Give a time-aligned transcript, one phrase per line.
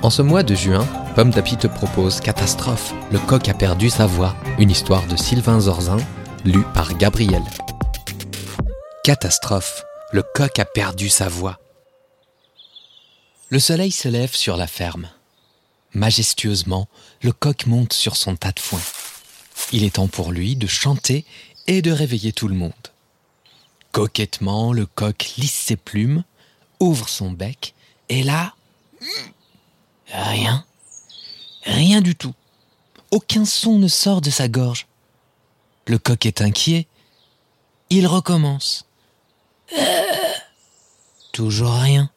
[0.00, 0.86] En ce mois de juin,
[1.16, 5.58] Pomme d'Api te propose Catastrophe, le coq a perdu sa voix, une histoire de Sylvain
[5.58, 5.96] Zorzin,
[6.44, 7.42] lue par Gabriel.
[9.02, 11.58] Catastrophe, le coq a perdu sa voix.
[13.48, 15.08] Le soleil se lève sur la ferme.
[15.94, 16.86] Majestueusement,
[17.22, 18.80] le coq monte sur son tas de foin.
[19.72, 21.24] Il est temps pour lui de chanter
[21.66, 22.72] et de réveiller tout le monde.
[23.90, 26.22] Coquettement, le coq lisse ses plumes,
[26.78, 27.74] ouvre son bec,
[28.08, 28.54] et là,
[30.10, 30.64] rien,
[31.64, 32.34] rien du tout.
[33.10, 34.86] Aucun son ne sort de sa gorge.
[35.86, 36.86] Le coq est inquiet.
[37.90, 38.86] Il recommence.
[41.32, 42.10] Toujours rien.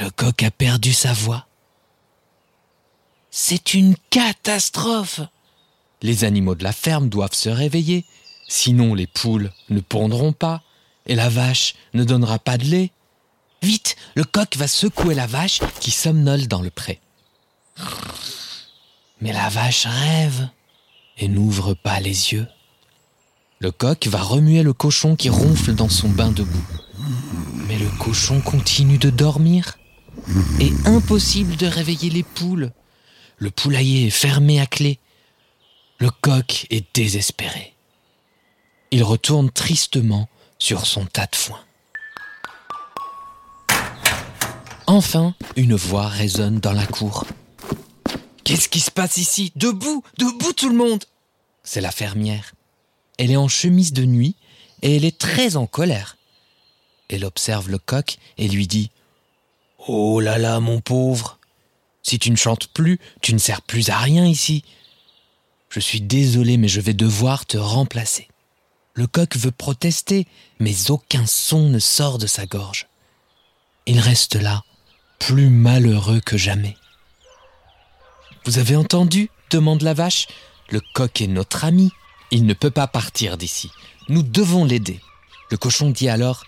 [0.00, 1.46] Le coq a perdu sa voix.
[3.30, 5.20] C'est une catastrophe.
[6.00, 8.04] Les animaux de la ferme doivent se réveiller,
[8.48, 10.62] sinon les poules ne pondront pas,
[11.06, 12.90] et la vache ne donnera pas de lait.
[13.62, 17.00] Vite, le coq va secouer la vache qui somnole dans le pré.
[19.20, 20.48] Mais la vache rêve
[21.18, 22.48] et n'ouvre pas les yeux.
[23.60, 26.66] Le coq va remuer le cochon qui ronfle dans son bain de boue.
[27.68, 29.78] Mais le cochon continue de dormir.
[30.58, 32.72] Et impossible de réveiller les poules.
[33.38, 34.98] Le poulailler est fermé à clé.
[35.98, 37.74] Le coq est désespéré.
[38.90, 41.60] Il retourne tristement sur son tas de foin.
[44.92, 47.24] Enfin, une voix résonne dans la cour.
[48.44, 49.50] Qu'est-ce qui se passe ici?
[49.56, 51.02] Debout Debout tout le monde
[51.64, 52.52] C'est la fermière.
[53.16, 54.36] Elle est en chemise de nuit
[54.82, 56.18] et elle est très en colère.
[57.08, 58.90] Elle observe le coq et lui dit
[59.78, 61.38] Oh là là, mon pauvre
[62.02, 64.62] Si tu ne chantes plus, tu ne sers plus à rien ici.
[65.70, 68.28] Je suis désolé, mais je vais devoir te remplacer.
[68.92, 70.26] Le coq veut protester,
[70.58, 72.88] mais aucun son ne sort de sa gorge.
[73.86, 74.64] Il reste là,
[75.26, 76.76] plus malheureux que jamais.
[78.44, 80.26] Vous avez entendu demande la vache.
[80.68, 81.92] Le coq est notre ami.
[82.32, 83.70] Il ne peut pas partir d'ici.
[84.08, 85.00] Nous devons l'aider.
[85.52, 86.42] Le cochon dit alors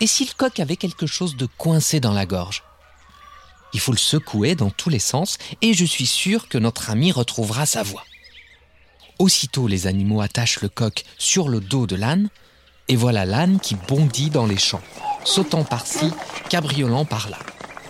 [0.00, 2.62] Et si le coq avait quelque chose de coincé dans la gorge?
[3.74, 7.12] Il faut le secouer dans tous les sens et je suis sûr que notre ami
[7.12, 8.04] retrouvera sa voix.
[9.18, 12.30] Aussitôt, les animaux attachent le coq sur le dos de l'âne
[12.88, 14.82] et voilà l'âne qui bondit dans les champs,
[15.24, 16.10] sautant par-ci,
[16.48, 17.38] cabriolant par-là.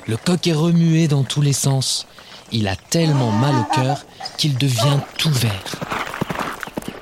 [0.09, 2.07] Le coq est remué dans tous les sens.
[2.53, 4.07] Il a tellement mal au cœur
[4.39, 5.81] qu'il devient tout vert.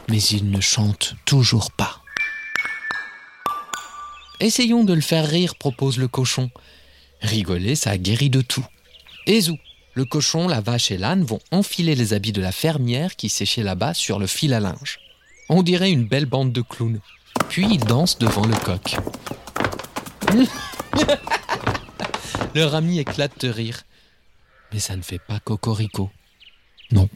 [0.09, 2.01] Mais il ne chante toujours pas.
[4.41, 6.51] Essayons de le faire rire, propose le cochon.
[7.21, 8.65] Rigoler, ça guérit de tout.
[9.27, 9.59] Et zou,
[9.93, 13.63] le cochon, la vache et l'âne vont enfiler les habits de la fermière qui séchait
[13.63, 14.99] là-bas sur le fil à linge.
[15.51, 17.01] On dirait une belle bande de clowns.
[17.51, 18.97] Puis ils dansent devant le coq.
[22.55, 23.83] Leur ami éclate de rire.
[24.73, 26.11] Mais ça ne fait pas cocorico.
[26.91, 27.09] Non,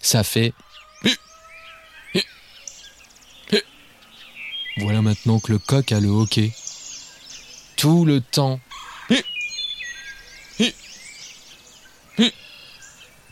[0.00, 0.52] ça fait...
[4.78, 6.52] Voilà maintenant que le coq a le hoquet.
[7.76, 8.60] Tout le temps.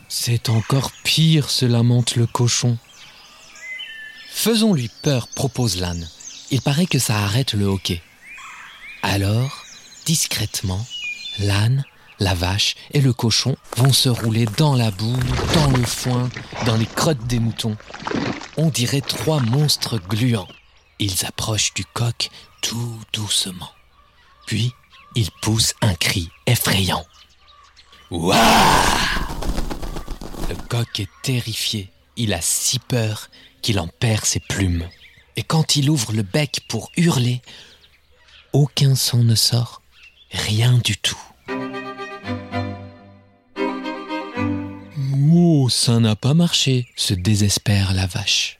[0.07, 2.77] C'est encore pire, se lamente le cochon.
[4.31, 6.09] Faisons-lui peur, propose l'âne.
[6.51, 8.01] Il paraît que ça arrête le hoquet.
[9.03, 9.65] Alors,
[10.05, 10.85] discrètement,
[11.39, 11.83] l'âne,
[12.19, 15.19] la vache et le cochon vont se rouler dans la boue,
[15.53, 16.29] dans le foin,
[16.65, 17.75] dans les crottes des moutons.
[18.57, 20.47] On dirait trois monstres gluants.
[20.99, 22.29] Ils approchent du coq
[22.61, 23.71] tout doucement.
[24.47, 24.71] Puis,
[25.15, 27.05] ils poussent un cri effrayant.
[28.11, 28.37] Ouah
[30.49, 31.91] Le coq est terrifié.
[32.15, 33.29] Il a si peur
[33.61, 34.87] qu'il en perd ses plumes.
[35.35, 37.41] Et quand il ouvre le bec pour hurler,
[38.53, 39.81] aucun son ne sort,
[40.35, 41.17] rien du tout.
[45.37, 48.59] Oh, ça n'a pas marché, se désespère la vache.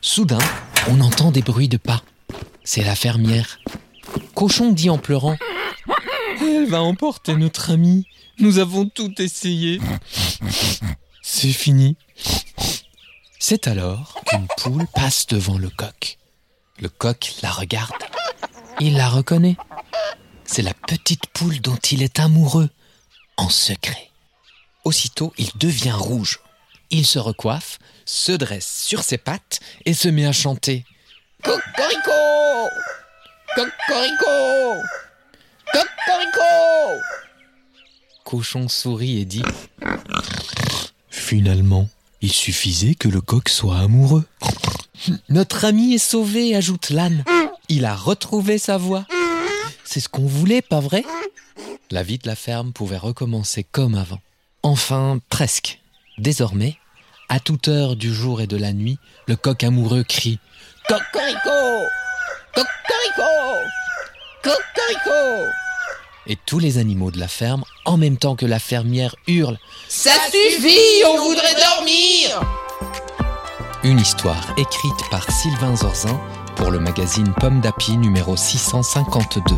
[0.00, 0.38] Soudain,
[0.88, 2.02] on entend des bruits de pas.
[2.64, 3.58] C'est la fermière.
[4.34, 5.36] Cochon dit en pleurant
[6.40, 8.06] Elle va emporter notre ami.
[8.38, 9.80] Nous avons tout essayé.
[11.22, 11.96] C'est fini.
[13.38, 16.18] C'est alors qu'une poule passe devant le coq.
[16.80, 17.92] Le coq la regarde.
[18.80, 19.56] Il la reconnaît.
[20.50, 22.70] C'est la petite poule dont il est amoureux,
[23.36, 24.08] en secret.
[24.82, 26.40] Aussitôt, il devient rouge.
[26.90, 30.86] Il se recoiffe, se dresse sur ses pattes et se met à chanter.
[31.44, 32.10] Cocorico
[33.54, 34.82] Cocorico
[35.70, 37.02] Cocorico
[38.24, 39.42] Cochon sourit et dit
[41.10, 41.90] Finalement,
[42.22, 44.24] il suffisait que le coq soit amoureux.
[45.28, 47.22] Notre ami est sauvé, ajoute l'âne.
[47.68, 49.06] Il a retrouvé sa voix.
[49.90, 51.02] C'est ce qu'on voulait, pas vrai?
[51.90, 54.20] La vie de la ferme pouvait recommencer comme avant.
[54.62, 55.80] Enfin, presque.
[56.18, 56.76] Désormais,
[57.30, 58.98] à toute heure du jour et de la nuit,
[59.28, 60.40] le coq amoureux crie
[60.86, 61.86] Cocorico!
[62.54, 63.32] Cocorico!
[64.42, 65.50] Cocorico!
[66.26, 69.58] Et tous les animaux de la ferme, en même temps que la fermière, hurlent
[69.88, 72.42] Ça suffit, on voudrait dormir!
[73.84, 76.20] Une histoire écrite par Sylvain Zorzin
[76.58, 79.54] pour le magazine Pomme d'Api numéro 652.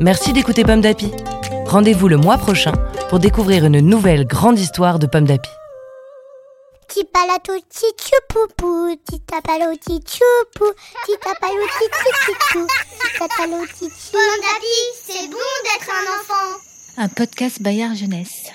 [0.00, 1.12] Merci d'écouter Pomme d'Api.
[1.66, 2.72] Rendez-vous le mois prochain
[3.08, 5.50] pour découvrir une nouvelle grande histoire de Pomme d'Api.
[14.10, 16.58] Pomme d'Api, c'est bon d'être un enfant.
[16.96, 18.50] Un podcast Bayard Jeunesse.